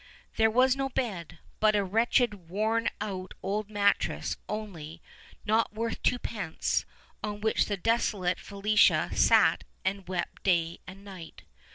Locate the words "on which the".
7.23-7.77